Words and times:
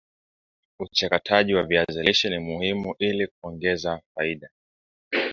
uchakataji 0.79 1.53
wa 1.53 1.63
viazi 1.63 2.03
lishe 2.03 2.29
ni 2.29 2.39
muhimu 2.39 2.95
ili 2.99 3.27
kuongeza 3.27 4.01
faida 4.15 4.49